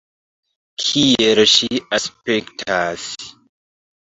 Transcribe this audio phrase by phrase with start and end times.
[0.83, 1.69] Kiel ŝi
[1.99, 3.07] aspektas?